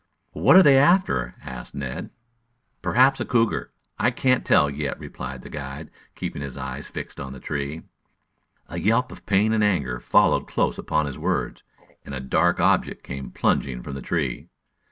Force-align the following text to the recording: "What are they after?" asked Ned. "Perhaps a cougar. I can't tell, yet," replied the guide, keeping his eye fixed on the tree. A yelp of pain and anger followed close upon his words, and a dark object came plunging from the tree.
"What 0.31 0.55
are 0.55 0.63
they 0.63 0.79
after?" 0.79 1.35
asked 1.43 1.75
Ned. 1.75 2.09
"Perhaps 2.81 3.21
a 3.21 3.25
cougar. 3.25 3.71
I 3.99 4.09
can't 4.09 4.43
tell, 4.43 4.67
yet," 4.67 4.97
replied 4.97 5.43
the 5.43 5.49
guide, 5.51 5.91
keeping 6.15 6.41
his 6.41 6.57
eye 6.57 6.81
fixed 6.81 7.19
on 7.19 7.33
the 7.33 7.39
tree. 7.39 7.83
A 8.67 8.79
yelp 8.79 9.11
of 9.11 9.27
pain 9.27 9.53
and 9.53 9.63
anger 9.63 9.99
followed 9.99 10.47
close 10.47 10.79
upon 10.79 11.05
his 11.05 11.19
words, 11.19 11.61
and 12.03 12.15
a 12.15 12.19
dark 12.19 12.59
object 12.59 13.03
came 13.03 13.29
plunging 13.29 13.83
from 13.83 13.93
the 13.93 14.01
tree. 14.01 14.49